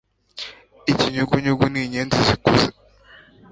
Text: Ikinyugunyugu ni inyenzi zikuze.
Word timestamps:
Ikinyugunyugu 0.91 1.65
ni 1.71 1.79
inyenzi 1.83 2.17
zikuze. 2.27 2.67